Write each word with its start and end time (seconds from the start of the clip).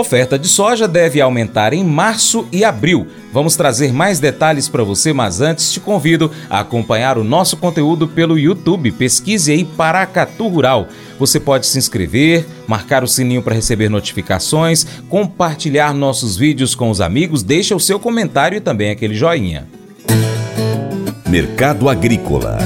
Oferta 0.00 0.38
de 0.38 0.48
soja 0.48 0.88
deve 0.88 1.20
aumentar 1.20 1.74
em 1.74 1.84
março 1.84 2.48
e 2.50 2.64
abril. 2.64 3.06
Vamos 3.34 3.54
trazer 3.54 3.92
mais 3.92 4.18
detalhes 4.18 4.66
para 4.66 4.82
você, 4.82 5.12
mas 5.12 5.42
antes 5.42 5.70
te 5.70 5.78
convido 5.78 6.30
a 6.48 6.60
acompanhar 6.60 7.18
o 7.18 7.22
nosso 7.22 7.58
conteúdo 7.58 8.08
pelo 8.08 8.38
YouTube. 8.38 8.92
Pesquise 8.92 9.52
aí 9.52 9.62
Paracatu 9.62 10.48
Rural. 10.48 10.88
Você 11.18 11.38
pode 11.38 11.66
se 11.66 11.76
inscrever, 11.76 12.46
marcar 12.66 13.04
o 13.04 13.06
sininho 13.06 13.42
para 13.42 13.54
receber 13.54 13.90
notificações, 13.90 14.86
compartilhar 15.10 15.92
nossos 15.92 16.34
vídeos 16.34 16.74
com 16.74 16.88
os 16.88 17.02
amigos, 17.02 17.42
deixa 17.42 17.76
o 17.76 17.80
seu 17.80 18.00
comentário 18.00 18.56
e 18.56 18.60
também 18.60 18.90
aquele 18.90 19.14
joinha. 19.14 19.68
Mercado 21.28 21.90
Agrícola 21.90 22.56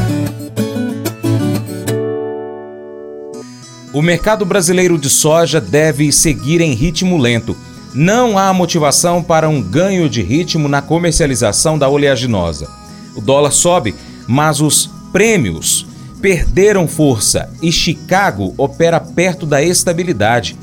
O 3.94 4.02
mercado 4.02 4.44
brasileiro 4.44 4.98
de 4.98 5.08
soja 5.08 5.60
deve 5.60 6.10
seguir 6.10 6.60
em 6.60 6.72
ritmo 6.72 7.16
lento. 7.16 7.56
Não 7.94 8.36
há 8.36 8.52
motivação 8.52 9.22
para 9.22 9.48
um 9.48 9.62
ganho 9.62 10.10
de 10.10 10.20
ritmo 10.20 10.68
na 10.68 10.82
comercialização 10.82 11.78
da 11.78 11.88
oleaginosa. 11.88 12.68
O 13.14 13.20
dólar 13.20 13.52
sobe, 13.52 13.94
mas 14.26 14.60
os 14.60 14.90
prêmios 15.12 15.86
perderam 16.20 16.88
força 16.88 17.48
e 17.62 17.70
Chicago 17.70 18.52
opera 18.58 18.98
perto 18.98 19.46
da 19.46 19.62
estabilidade. 19.62 20.58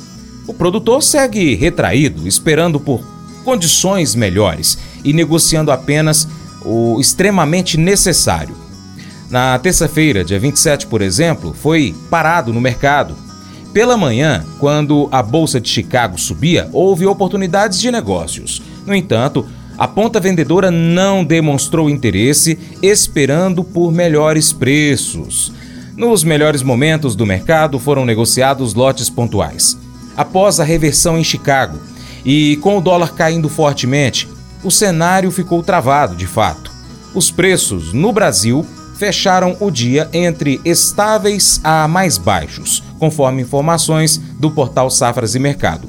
O 0.46 0.54
produtor 0.54 1.02
segue 1.02 1.56
retraído, 1.56 2.28
esperando 2.28 2.82
por 2.82 3.02
condições 3.46 4.14
melhores 4.14 4.78
e 5.06 5.14
negociando 5.14 5.72
apenas 5.72 6.28
o 6.66 7.00
extremamente 7.00 7.78
necessário. 7.78 8.61
Na 9.32 9.58
terça-feira, 9.58 10.26
dia 10.26 10.38
27, 10.38 10.88
por 10.88 11.02
exemplo, 11.02 11.54
foi 11.54 11.96
parado 12.10 12.52
no 12.52 12.60
mercado. 12.60 13.16
Pela 13.72 13.96
manhã, 13.96 14.44
quando 14.60 15.08
a 15.10 15.24
Bolsa 15.24 15.62
de 15.62 15.70
Chicago 15.70 16.20
subia, 16.20 16.68
houve 16.74 17.06
oportunidades 17.06 17.80
de 17.80 17.90
negócios. 17.90 18.62
No 18.86 18.94
entanto, 18.94 19.48
a 19.78 19.88
ponta 19.88 20.20
vendedora 20.20 20.70
não 20.70 21.24
demonstrou 21.24 21.90
interesse, 21.90 22.60
esperando 22.84 23.64
por 23.64 23.90
melhores 23.90 24.52
preços. 24.52 25.54
Nos 25.96 26.26
melhores 26.26 26.62
momentos 26.62 27.16
do 27.16 27.26
mercado 27.26 27.80
foram 27.80 28.06
negociados 28.06 28.74
lotes 28.74 29.10
pontuais. 29.10 29.78
Após 30.18 30.60
a 30.60 30.66
reversão 30.66 31.18
em 31.18 31.24
Chicago 31.24 31.80
e 32.26 32.58
com 32.58 32.78
o 32.78 32.82
dólar 32.82 33.16
caindo 33.16 33.48
fortemente, 33.48 34.28
o 34.62 34.70
cenário 34.70 35.32
ficou 35.32 35.64
travado 35.64 36.18
de 36.18 36.28
fato. 36.28 36.70
Os 37.16 37.32
preços 37.32 37.94
no 37.94 38.12
Brasil 38.12 38.66
fecharam 39.02 39.58
o 39.60 39.72
dia 39.72 40.08
entre 40.14 40.62
estáveis 40.64 41.60
a 41.64 41.88
mais 41.88 42.20
baixos, 42.20 42.84
conforme 43.00 43.42
informações 43.42 44.22
do 44.40 44.52
portal 44.52 44.92
Safras 44.92 45.34
e 45.34 45.40
Mercado. 45.40 45.88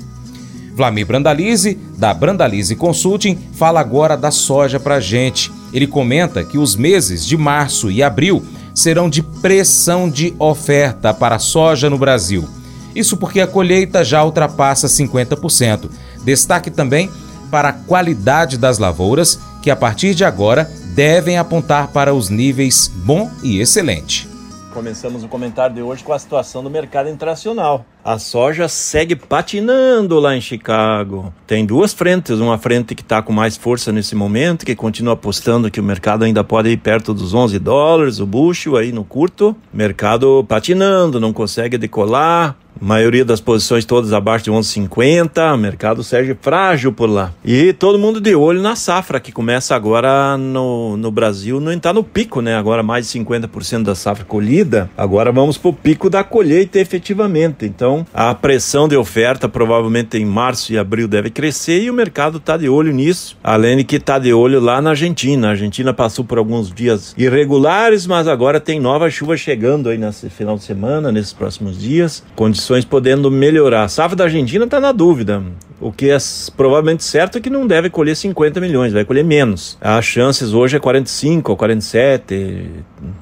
Vlamir 0.75 1.07
Brandalize, 1.07 1.79
da 1.99 2.15
Brandalize 2.15 2.75
Consulting, 2.75 3.39
fala 3.53 3.81
agora 3.81 4.17
da 4.17 4.31
soja 4.31 4.81
para 4.81 4.99
gente. 4.99 5.53
Ele 5.75 5.87
comenta 5.87 6.43
que 6.43 6.57
os 6.57 6.75
meses 6.75 7.27
de 7.27 7.37
março 7.37 7.91
e 7.91 8.03
abril 8.03 8.43
serão 8.75 9.11
de 9.11 9.23
pressão 9.23 10.09
de 10.09 10.33
oferta 10.39 11.13
para 11.13 11.37
a 11.37 11.39
soja 11.39 11.91
no 11.91 11.99
Brasil. 11.99 12.49
Isso 12.97 13.19
porque 13.19 13.43
a 13.43 13.47
colheita 13.47 14.03
já 14.03 14.25
ultrapassa 14.25 14.87
50%. 14.87 15.91
Destaque 16.25 16.71
também 16.71 17.11
para 17.51 17.69
a 17.69 17.73
qualidade 17.75 18.57
das 18.57 18.79
lavouras, 18.79 19.39
que 19.61 19.71
a 19.71 19.77
partir 19.77 20.15
de 20.15 20.25
agora 20.25 20.67
devem 20.95 21.39
apontar 21.39 21.89
para 21.89 22.15
os 22.15 22.29
níveis 22.29 22.89
bom 22.89 23.31
e 23.43 23.61
excelente. 23.61 24.29
Começamos 24.73 25.23
o 25.25 25.29
comentário 25.29 25.75
de 25.75 25.83
hoje 25.83 26.03
com 26.03 26.13
a 26.13 26.19
situação 26.19 26.63
do 26.63 26.71
mercado 26.71 27.09
internacional. 27.09 27.85
A 28.05 28.19
soja 28.19 28.67
segue 28.67 29.15
patinando 29.15 30.19
lá 30.19 30.37
em 30.37 30.41
Chicago. 30.41 31.33
Tem 31.47 31.65
duas 31.65 31.95
frentes, 31.95 32.41
uma 32.41 32.59
frente 32.59 32.97
que 32.97 33.03
está 33.03 33.23
com 33.23 33.33
mais 33.33 33.57
força 33.57 33.93
nesse 33.93 34.17
momento, 34.17 34.67
que 34.67 34.75
continua 34.75 35.15
apostando 35.15 35.71
que 35.71 35.79
o 35.79 35.85
mercado 35.85 36.25
ainda 36.25 36.43
pode 36.43 36.69
ir 36.69 36.79
perto 36.79 37.15
dos 37.15 37.33
11 37.33 37.61
dólares, 37.61 38.19
o 38.19 38.27
bushel 38.27 38.77
aí 38.77 38.91
no 38.91 39.05
curto. 39.05 39.55
Mercado 39.73 40.45
patinando, 40.49 41.21
não 41.21 41.33
consegue 41.33 41.79
decolar 41.79 42.57
maioria 42.83 43.25
das 43.25 43.41
posições 43.41 43.85
todas 43.85 44.13
abaixo 44.13 44.47
de 44.47 44.51
11,50, 44.51 45.57
mercado 45.57 46.03
segue 46.03 46.37
frágil 46.41 46.93
por 46.93 47.09
lá. 47.09 47.33
E 47.45 47.73
todo 47.73 47.99
mundo 47.99 48.21
de 48.21 48.35
olho 48.35 48.61
na 48.61 48.75
safra, 48.75 49.21
que 49.21 49.31
começa 49.31 49.77
agora 49.77 50.37
no, 50.37 50.97
no 50.97 51.11
Brasil, 51.11 51.61
não 51.61 51.73
está 51.73 51.93
no 51.93 52.03
pico, 52.03 52.41
né? 52.41 52.57
Agora 52.57 52.83
mais 52.83 53.09
de 53.09 53.19
50% 53.21 53.85
da 53.85 53.95
safra 53.95 54.25
colhida, 54.25 54.91
agora 54.97 55.31
vamos 55.31 55.57
para 55.57 55.71
o 55.71 55.73
pico 55.73 56.11
da 56.11 56.25
colheita 56.25 56.81
efetivamente. 56.81 57.65
Então, 57.67 57.92
a 58.13 58.35
pressão 58.35 58.89
de 58.89 58.97
oferta 58.97 59.49
provavelmente 59.49 60.17
em 60.19 60.25
março 60.25 60.73
e 60.73 60.79
abril 60.79 61.07
deve 61.07 61.31
crescer 61.31 61.83
e 61.83 61.91
o 61.91 61.95
mercado 61.95 62.39
está 62.39 62.57
de 62.57 62.69
olho 62.69 62.93
nisso, 62.93 63.37
além 63.43 63.77
de 63.77 63.85
que 63.85 63.97
está 63.97 64.19
de 64.19 64.33
olho 64.33 64.61
lá 64.61 64.81
na 64.81 64.91
Argentina. 64.91 65.49
A 65.49 65.51
Argentina 65.51 65.93
passou 65.93 66.25
por 66.25 66.39
alguns 66.39 66.73
dias 66.73 67.15
irregulares, 67.17 68.07
mas 68.07 68.27
agora 68.27 68.59
tem 68.59 68.81
nova 68.81 69.09
chuva 69.11 69.37
chegando 69.37 69.89
aí 69.89 69.99
nesse 69.99 70.29
final 70.29 70.57
de 70.57 70.65
semana, 70.65 71.13
nesses 71.13 71.33
próximos 71.33 71.79
dias. 71.79 72.25
Condições 72.35 72.73
condições 72.73 72.85
podendo 72.85 73.31
melhorar. 73.31 73.85
A 73.85 73.89
safra 73.89 74.17
da 74.17 74.25
Argentina 74.25 74.65
está 74.65 74.81
na 74.81 74.93
dúvida. 74.93 75.43
O 75.81 75.91
que 75.91 76.11
é 76.11 76.17
provavelmente 76.57 77.03
certo 77.03 77.39
é 77.39 77.41
que 77.41 77.51
não 77.51 77.67
deve 77.67 77.91
colher 77.91 78.15
50 78.15 78.61
milhões, 78.61 78.93
vai 78.93 79.05
colher 79.05 79.25
menos. 79.25 79.77
As 79.81 80.05
chances 80.05 80.53
hoje 80.53 80.77
é 80.77 80.81
45 80.81 81.51
ou 81.51 81.57
47, 81.57 82.67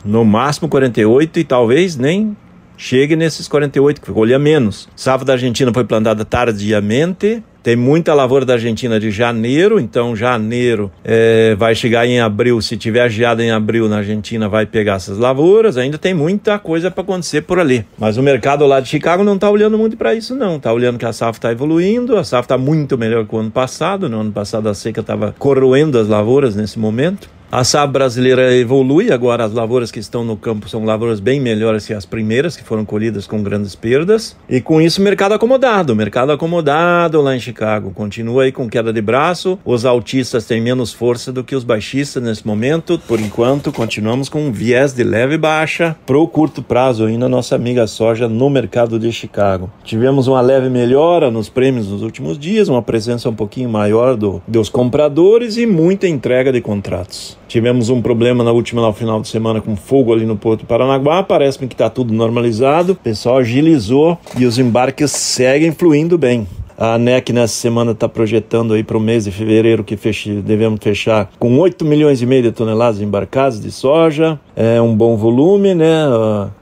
no 0.04 0.24
máximo 0.24 0.68
48 0.68 1.40
e 1.40 1.44
talvez 1.44 1.96
nem 1.96 2.36
chegue 2.80 3.14
nesses 3.14 3.46
48, 3.46 4.00
que 4.00 4.10
colher 4.10 4.38
menos. 4.38 4.88
A 4.88 4.98
safra 4.98 5.26
da 5.26 5.32
Argentina 5.34 5.70
foi 5.72 5.84
plantada 5.84 6.24
tardiamente, 6.24 7.42
tem 7.62 7.76
muita 7.76 8.14
lavoura 8.14 8.46
da 8.46 8.54
Argentina 8.54 8.98
de 8.98 9.10
janeiro, 9.10 9.78
então 9.78 10.16
janeiro 10.16 10.90
é, 11.04 11.54
vai 11.58 11.74
chegar 11.74 12.06
em 12.06 12.18
abril. 12.18 12.58
Se 12.62 12.74
tiver 12.78 13.10
geada 13.10 13.44
em 13.44 13.50
abril 13.50 13.86
na 13.86 13.98
Argentina, 13.98 14.48
vai 14.48 14.64
pegar 14.64 14.94
essas 14.94 15.18
lavouras. 15.18 15.76
Ainda 15.76 15.98
tem 15.98 16.14
muita 16.14 16.58
coisa 16.58 16.90
para 16.90 17.02
acontecer 17.02 17.42
por 17.42 17.58
ali. 17.58 17.84
Mas 17.98 18.16
o 18.16 18.22
mercado 18.22 18.66
lá 18.66 18.80
de 18.80 18.88
Chicago 18.88 19.22
não 19.22 19.34
está 19.34 19.50
olhando 19.50 19.76
muito 19.76 19.94
para 19.94 20.14
isso, 20.14 20.34
não. 20.34 20.56
Está 20.56 20.72
olhando 20.72 20.98
que 20.98 21.04
a 21.04 21.12
safra 21.12 21.36
está 21.36 21.52
evoluindo, 21.52 22.16
a 22.16 22.24
safra 22.24 22.56
está 22.56 22.58
muito 22.58 22.96
melhor 22.96 23.26
que 23.26 23.34
o 23.34 23.38
ano 23.38 23.50
passado. 23.50 24.08
No 24.08 24.20
ano 24.20 24.32
passado 24.32 24.66
a 24.66 24.72
seca 24.72 25.02
estava 25.02 25.34
corroendo 25.38 25.98
as 25.98 26.08
lavouras 26.08 26.56
nesse 26.56 26.78
momento. 26.78 27.28
A 27.52 27.64
safra 27.64 27.88
brasileira 27.88 28.54
evolui, 28.54 29.10
agora 29.10 29.44
as 29.44 29.52
lavouras 29.52 29.90
que 29.90 29.98
estão 29.98 30.24
no 30.24 30.36
campo 30.36 30.68
são 30.68 30.84
lavouras 30.84 31.18
bem 31.18 31.40
melhores 31.40 31.84
que 31.84 31.92
as 31.92 32.06
primeiras, 32.06 32.56
que 32.56 32.62
foram 32.62 32.84
colhidas 32.84 33.26
com 33.26 33.42
grandes 33.42 33.74
perdas. 33.74 34.36
E 34.48 34.60
com 34.60 34.80
isso, 34.80 35.02
mercado 35.02 35.34
acomodado. 35.34 35.96
Mercado 35.96 36.30
acomodado 36.30 37.20
lá 37.20 37.34
em 37.34 37.40
Chicago. 37.40 37.90
Continua 37.90 38.44
aí 38.44 38.52
com 38.52 38.68
queda 38.68 38.92
de 38.92 39.02
braço. 39.02 39.58
Os 39.64 39.84
altistas 39.84 40.46
têm 40.46 40.60
menos 40.60 40.92
força 40.92 41.32
do 41.32 41.42
que 41.42 41.56
os 41.56 41.64
baixistas 41.64 42.22
nesse 42.22 42.46
momento. 42.46 43.00
Por 43.08 43.18
enquanto, 43.18 43.72
continuamos 43.72 44.28
com 44.28 44.46
um 44.46 44.52
viés 44.52 44.92
de 44.92 45.02
leve 45.02 45.36
baixa 45.36 45.96
pro 46.06 46.28
curto 46.28 46.62
prazo 46.62 47.04
ainda 47.04 47.28
nossa 47.28 47.56
amiga 47.56 47.84
soja 47.88 48.28
no 48.28 48.48
mercado 48.48 48.96
de 48.96 49.10
Chicago. 49.10 49.68
Tivemos 49.82 50.28
uma 50.28 50.40
leve 50.40 50.70
melhora 50.70 51.32
nos 51.32 51.48
prêmios 51.48 51.88
nos 51.88 52.02
últimos 52.02 52.38
dias, 52.38 52.68
uma 52.68 52.80
presença 52.80 53.28
um 53.28 53.34
pouquinho 53.34 53.68
maior 53.68 54.14
do, 54.14 54.40
dos 54.46 54.68
compradores 54.68 55.56
e 55.56 55.66
muita 55.66 56.06
entrega 56.06 56.52
de 56.52 56.60
contratos. 56.60 57.39
Tivemos 57.50 57.90
um 57.90 58.00
problema 58.00 58.44
na 58.44 58.52
última, 58.52 58.80
no 58.80 58.92
final 58.92 59.20
de 59.20 59.26
semana, 59.26 59.60
com 59.60 59.74
fogo 59.74 60.12
ali 60.12 60.24
no 60.24 60.36
Porto 60.36 60.64
Paranaguá. 60.64 61.20
Parece-me 61.20 61.66
que 61.66 61.74
está 61.74 61.90
tudo 61.90 62.14
normalizado. 62.14 62.92
O 62.92 62.94
pessoal 62.94 63.38
agilizou 63.38 64.16
e 64.38 64.46
os 64.46 64.56
embarques 64.56 65.10
seguem 65.10 65.72
fluindo 65.72 66.16
bem. 66.16 66.46
A 66.78 66.94
ANEC 66.94 67.32
nessa 67.32 67.54
semana 67.54 67.90
está 67.90 68.08
projetando 68.08 68.72
aí 68.72 68.84
para 68.84 68.96
o 68.96 69.00
mês 69.00 69.24
de 69.24 69.32
fevereiro 69.32 69.82
que 69.82 69.96
feche, 69.96 70.36
devemos 70.36 70.78
fechar 70.80 71.28
com 71.40 71.58
8 71.58 71.84
milhões 71.84 72.22
e 72.22 72.26
meio 72.26 72.44
de 72.44 72.52
toneladas 72.52 73.02
embarcadas 73.02 73.60
de 73.60 73.72
soja. 73.72 74.38
É 74.62 74.78
um 74.78 74.94
bom 74.94 75.16
volume, 75.16 75.74
né? 75.74 76.04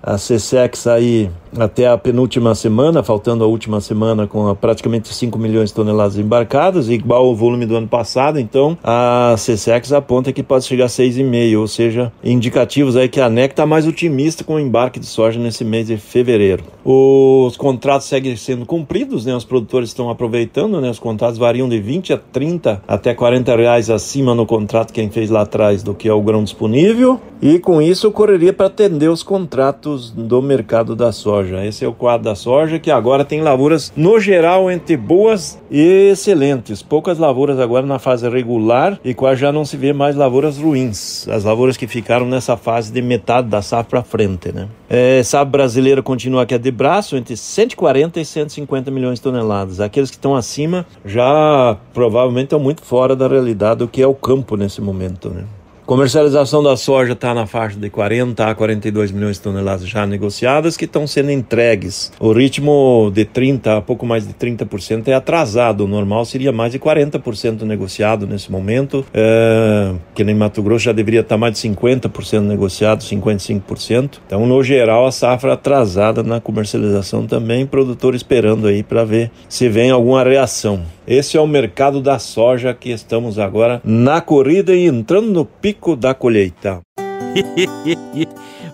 A 0.01 0.15
CSEX 0.15 0.87
aí 0.87 1.29
até 1.57 1.89
a 1.89 1.97
penúltima 1.97 2.55
semana, 2.55 3.03
faltando 3.03 3.43
a 3.43 3.47
última 3.47 3.81
semana 3.81 4.27
com 4.27 4.55
praticamente 4.55 5.13
5 5.13 5.39
milhões 5.39 5.71
de 5.71 5.75
toneladas 5.75 6.19
embarcadas, 6.19 6.89
igual 6.89 7.27
o 7.27 7.35
volume 7.35 7.67
do 7.67 7.75
ano 7.75 7.89
passado, 7.89 8.39
então 8.39 8.77
a 8.85 9.35
CSEX 9.35 9.93
aponta 9.93 10.33
que 10.33 10.43
pode 10.43 10.67
chegar 10.67 10.85
a 10.85 10.89
6,5, 10.89 11.59
ou 11.59 11.67
seja, 11.67 12.13
indicativos 12.23 12.97
aí 12.97 13.09
que 13.09 13.21
a 13.21 13.27
ANEC 13.27 13.53
está 13.53 13.67
mais 13.67 13.87
otimista 13.87 14.45
com 14.45 14.55
o 14.55 14.61
embarque 14.61 15.01
de 15.01 15.07
soja 15.07 15.41
nesse 15.41 15.65
mês 15.65 15.87
de 15.87 15.97
fevereiro. 15.97 16.63
Os 16.85 17.57
contratos 17.57 18.07
seguem 18.07 18.37
sendo 18.37 18.65
cumpridos, 18.65 19.27
né? 19.27 19.35
Os 19.35 19.45
produtores 19.45 19.89
estão 19.89 20.11
aproveitando, 20.11 20.81
né? 20.81 20.91
Os 20.91 20.99
contratos 20.99 21.39
variam 21.39 21.69
de 21.69 21.81
20 21.81 22.13
a 22.13 22.19
30 22.19 22.83
até 22.87 23.15
40 23.15 23.57
reais 23.57 23.91
acima 23.91 24.35
no 24.35 24.47
contrato 24.47 24.93
quem 24.93 25.11
fez 25.11 25.31
lá 25.31 25.43
atrás 25.43 25.83
do 25.83 25.95
que 25.95 26.09
é 26.09 26.13
o 26.13 26.23
grão 26.23 26.45
disponível, 26.45 27.21
e 27.41 27.59
com 27.59 27.81
isso 27.91 28.09
ocorreria 28.09 28.53
para 28.53 28.67
atender 28.67 29.09
os 29.09 29.23
contratos 29.23 30.11
do 30.11 30.41
mercado 30.43 30.97
da 30.97 31.13
soja. 31.13 31.65
Esse 31.65 31.85
é 31.85 31.89
o 31.89 31.93
quadro 31.93 32.25
da 32.25 32.35
soja 32.35 32.79
que 32.79 32.91
agora 32.91 33.25
tem 33.25 33.41
lavouras 33.41 33.93
no 33.97 34.19
geral 34.21 34.71
entre 34.71 34.97
boas 34.97 35.59
e 35.71 36.11
excelentes. 36.13 36.83
Poucas 36.83 37.19
lavouras 37.19 37.59
agora 37.59 37.87
na 37.87 37.99
fase 37.99 38.29
regular 38.29 38.99
e 39.05 39.15
quase 39.15 39.41
já 39.41 39.53
não 39.53 39.65
se 39.65 39.77
vê 39.77 39.93
mais 39.93 40.17
lavouras 40.17 40.59
ruins. 40.59 41.27
As 41.29 41.45
lavouras 41.45 41.77
que 41.77 41.87
ficaram 41.87 42.27
nessa 42.27 42.57
fase 42.57 42.93
de 42.93 43.03
metade 43.03 43.49
da 43.49 43.63
safra 43.63 43.89
para 43.89 44.03
frente, 44.03 44.53
né? 44.53 44.69
É, 44.89 45.23
safra 45.23 45.47
brasileira 45.47 46.03
continua 46.03 46.43
aqui 46.43 46.55
a 46.55 46.59
de 46.59 46.71
braço 46.71 47.17
entre 47.17 47.37
140 47.37 48.21
e 48.21 48.25
150 48.25 48.91
milhões 48.91 49.19
de 49.19 49.23
toneladas. 49.23 49.81
Aqueles 49.81 50.11
que 50.11 50.17
estão 50.17 50.37
acima 50.37 50.87
já 51.05 51.77
provavelmente 51.93 52.45
estão 52.45 52.61
muito 52.61 52.83
fora 52.83 53.17
da 53.17 53.27
realidade 53.29 53.79
do 53.79 53.89
que 53.89 54.03
é 54.03 54.07
o 54.07 54.15
campo 54.15 54.57
nesse 54.57 54.81
momento, 54.81 55.31
né? 55.31 55.45
Comercialização 55.89 56.63
da 56.63 56.77
soja 56.77 57.15
está 57.15 57.33
na 57.33 57.47
faixa 57.47 57.81
de 57.81 57.89
40 57.89 58.47
a 58.47 58.55
42 58.55 59.11
milhões 59.11 59.37
de 59.37 59.43
toneladas 59.43 59.89
já 59.89 60.07
negociadas 60.07 60.77
que 60.77 60.85
estão 60.85 61.07
sendo 61.07 61.31
entregues. 61.31 62.13
O 62.21 62.31
ritmo 62.31 63.11
de 63.11 63.25
30 63.25 63.79
a 63.79 63.81
pouco 63.81 64.05
mais 64.05 64.29
de 64.29 64.35
30% 64.35 65.09
é 65.09 65.15
atrasado. 65.15 65.87
O 65.87 65.89
normal 65.89 66.27
seria 66.27 66.53
mais 66.53 66.73
de 66.73 66.79
40% 66.79 67.63
negociado 67.63 68.27
nesse 68.27 68.53
momento. 68.53 69.03
É, 69.15 69.95
que 70.15 70.23
nem 70.23 70.35
Mato 70.35 70.63
Grosso 70.63 70.85
já 70.85 70.93
deveria 70.93 71.21
estar 71.21 71.37
tá 71.37 71.39
mais 71.39 71.55
de 71.55 71.67
50% 71.67 72.43
negociado, 72.43 73.03
55%. 73.03 74.19
Então, 74.27 74.47
no 74.47 74.63
geral, 74.63 75.07
a 75.07 75.11
safra 75.11 75.55
atrasada 75.55 76.23
na 76.23 76.39
comercialização 76.39 77.27
também. 77.27 77.65
Produtor 77.65 78.15
esperando 78.15 78.67
aí 78.67 78.83
para 78.83 79.05
ver 79.05 79.31
se 79.49 79.71
vem 79.71 79.91
alguma 79.91 80.23
reação. 80.23 80.83
Esse 81.07 81.39
é 81.39 81.41
o 81.41 81.47
mercado 81.47 82.03
da 82.03 82.19
soja 82.19 82.75
que 82.75 82.91
estamos 82.91 83.39
agora 83.39 83.81
na 83.83 84.21
corrida 84.21 84.75
e 84.75 84.85
entrando 84.85 85.33
no 85.33 85.47
pico 85.47 85.78
da 85.97 86.15
colheita. 86.15 86.83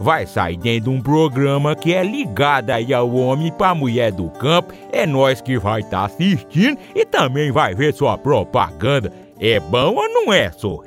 vai 0.00 0.26
sair 0.26 0.56
dentro 0.56 0.90
de 0.90 0.96
um 0.96 1.00
programa 1.00 1.74
que 1.74 1.92
é 1.92 2.02
ligado 2.02 2.70
aí 2.70 2.92
ao 2.92 3.12
homem 3.14 3.52
para 3.52 3.74
mulher 3.74 4.12
do 4.12 4.28
campo. 4.30 4.72
É 4.92 5.06
nós 5.06 5.40
que 5.40 5.58
vai 5.58 5.80
estar 5.80 5.98
tá 5.98 6.04
assistindo 6.06 6.78
e 6.94 7.04
também 7.04 7.50
vai 7.50 7.74
ver 7.74 7.94
sua 7.94 8.16
propaganda. 8.16 9.12
É 9.38 9.60
bom 9.60 9.94
ou 9.94 10.08
não 10.08 10.32
é, 10.32 10.50
só? 10.52 10.80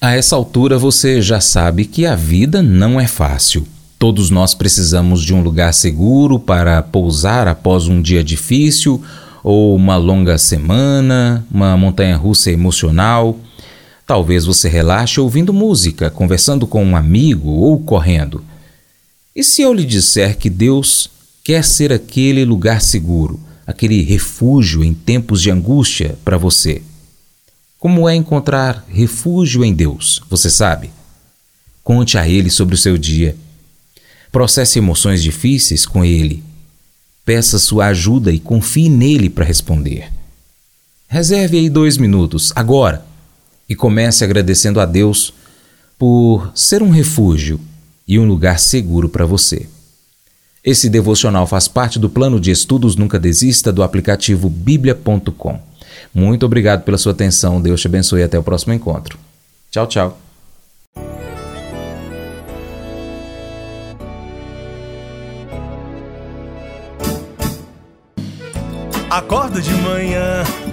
A 0.00 0.14
essa 0.14 0.36
altura 0.36 0.78
você 0.78 1.20
já 1.20 1.40
sabe 1.40 1.84
que 1.84 2.06
a 2.06 2.14
vida 2.14 2.62
não 2.62 3.00
é 3.00 3.08
fácil. 3.08 3.66
Todos 3.98 4.30
nós 4.30 4.54
precisamos 4.54 5.24
de 5.24 5.34
um 5.34 5.42
lugar 5.42 5.74
seguro 5.74 6.38
para 6.38 6.80
pousar 6.82 7.48
após 7.48 7.88
um 7.88 8.00
dia 8.00 8.22
difícil 8.22 9.02
ou 9.42 9.74
uma 9.74 9.96
longa 9.96 10.38
semana, 10.38 11.44
uma 11.50 11.76
montanha 11.76 12.16
russa 12.16 12.48
emocional. 12.52 13.36
Talvez 14.08 14.46
você 14.46 14.70
relaxe 14.70 15.20
ouvindo 15.20 15.52
música, 15.52 16.08
conversando 16.08 16.66
com 16.66 16.82
um 16.82 16.96
amigo 16.96 17.50
ou 17.50 17.78
correndo. 17.78 18.42
E 19.36 19.44
se 19.44 19.60
eu 19.60 19.74
lhe 19.74 19.84
disser 19.84 20.38
que 20.38 20.48
Deus 20.48 21.10
quer 21.44 21.62
ser 21.62 21.92
aquele 21.92 22.42
lugar 22.42 22.80
seguro, 22.80 23.38
aquele 23.66 24.00
refúgio 24.02 24.82
em 24.82 24.94
tempos 24.94 25.42
de 25.42 25.50
angústia 25.50 26.18
para 26.24 26.38
você? 26.38 26.80
Como 27.78 28.08
é 28.08 28.14
encontrar 28.14 28.82
refúgio 28.88 29.62
em 29.62 29.74
Deus? 29.74 30.22
Você 30.30 30.48
sabe? 30.48 30.90
Conte 31.84 32.16
a 32.16 32.26
Ele 32.26 32.48
sobre 32.48 32.76
o 32.76 32.78
seu 32.78 32.96
dia. 32.96 33.36
Processe 34.32 34.78
emoções 34.78 35.22
difíceis 35.22 35.84
com 35.84 36.02
Ele. 36.02 36.42
Peça 37.26 37.58
sua 37.58 37.88
ajuda 37.88 38.32
e 38.32 38.40
confie 38.40 38.88
nele 38.88 39.28
para 39.28 39.44
responder. 39.44 40.10
Reserve 41.08 41.58
aí 41.58 41.68
dois 41.68 41.98
minutos, 41.98 42.54
agora, 42.56 43.06
e 43.68 43.76
comece 43.76 44.24
agradecendo 44.24 44.80
a 44.80 44.86
Deus 44.86 45.32
por 45.98 46.50
ser 46.54 46.82
um 46.82 46.90
refúgio 46.90 47.60
e 48.06 48.18
um 48.18 48.26
lugar 48.26 48.58
seguro 48.58 49.08
para 49.08 49.26
você. 49.26 49.68
Esse 50.64 50.88
devocional 50.88 51.46
faz 51.46 51.68
parte 51.68 51.98
do 51.98 52.08
plano 52.08 52.40
de 52.40 52.50
estudos 52.50 52.96
Nunca 52.96 53.18
Desista 53.18 53.72
do 53.72 53.82
aplicativo 53.82 54.48
bíblia.com. 54.48 55.60
Muito 56.14 56.46
obrigado 56.46 56.82
pela 56.82 56.98
sua 56.98 57.12
atenção. 57.12 57.60
Deus 57.60 57.80
te 57.80 57.86
abençoe 57.86 58.20
e 58.20 58.24
até 58.24 58.38
o 58.38 58.42
próximo 58.42 58.72
encontro. 58.72 59.18
Tchau, 59.70 59.86
tchau. 59.86 60.20
Acordo 69.10 69.60
de 69.60 69.72
manhã 69.72 70.44